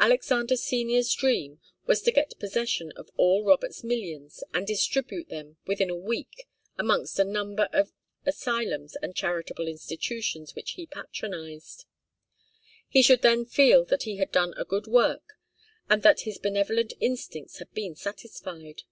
Alexander 0.00 0.56
Senior's 0.56 1.14
dream 1.14 1.60
was 1.86 2.02
to 2.02 2.10
get 2.10 2.36
possession 2.40 2.90
of 2.96 3.10
all 3.16 3.44
Robert's 3.44 3.84
millions 3.84 4.42
and 4.52 4.66
distribute 4.66 5.28
them 5.28 5.58
within 5.64 5.88
a 5.88 5.94
week 5.94 6.48
amongst 6.76 7.20
a 7.20 7.24
number 7.24 7.68
of 7.72 7.92
asylums 8.26 8.96
and 9.00 9.14
charitable 9.14 9.68
institutions 9.68 10.56
which 10.56 10.72
he 10.72 10.86
patronized. 10.88 11.84
He 12.88 13.00
should 13.00 13.22
then 13.22 13.44
feel 13.46 13.84
that 13.84 14.02
he 14.02 14.16
had 14.16 14.32
done 14.32 14.54
a 14.56 14.64
good 14.64 14.88
work 14.88 15.34
and 15.88 16.02
that 16.02 16.22
his 16.22 16.36
benevolent 16.38 16.92
instincts 16.98 17.58
had 17.58 17.72
been 17.72 17.94
satisfied. 17.94 18.82